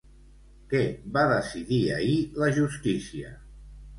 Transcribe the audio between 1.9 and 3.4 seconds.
ahir la justícia?